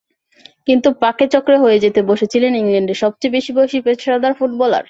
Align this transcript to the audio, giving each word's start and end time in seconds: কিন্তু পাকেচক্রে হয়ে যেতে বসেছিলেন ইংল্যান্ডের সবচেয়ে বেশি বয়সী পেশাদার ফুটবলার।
কিন্তু 0.67 0.87
পাকেচক্রে 1.01 1.57
হয়ে 1.63 1.77
যেতে 1.79 1.99
বসেছিলেন 2.09 2.51
ইংল্যান্ডের 2.55 3.01
সবচেয়ে 3.03 3.33
বেশি 3.33 3.51
বয়সী 3.53 3.77
পেশাদার 3.85 4.33
ফুটবলার। 4.33 4.79